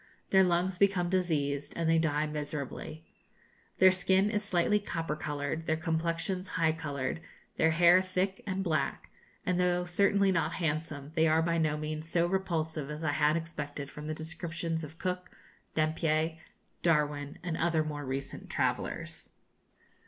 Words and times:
Their 0.31 0.43
lungs 0.43 0.79
become 0.79 1.09
diseased, 1.09 1.73
and 1.75 1.87
they 1.87 1.99
die 1.99 2.25
miserably. 2.25 3.05
Their 3.77 3.91
skin 3.91 4.31
is 4.31 4.43
slightly 4.43 4.79
copper 4.79 5.15
coloured, 5.15 5.67
their 5.67 5.77
complexions 5.77 6.47
high 6.57 6.71
coloured, 6.71 7.21
their 7.57 7.69
hair 7.69 8.01
thick 8.01 8.41
and 8.47 8.63
black; 8.63 9.11
and, 9.45 9.59
though 9.59 9.85
certainly 9.85 10.31
not 10.31 10.53
handsome, 10.53 11.11
they 11.13 11.27
are 11.27 11.43
by 11.43 11.59
no 11.59 11.77
means 11.77 12.09
so 12.09 12.25
repulsive 12.25 12.89
as 12.89 13.03
I 13.03 13.11
had 13.11 13.37
expected 13.37 13.91
from 13.91 14.07
the 14.07 14.15
descriptions 14.15 14.83
of 14.83 14.97
Cook, 14.97 15.29
Dampier, 15.75 16.39
Darwin, 16.81 17.37
and 17.43 17.55
other 17.55 17.83
more 17.83 18.03
recent 18.03 18.49
travellers. 18.49 18.97
[Illustration: 18.97 19.31
Fuegian 19.31 19.83
Weapons. 19.83 19.99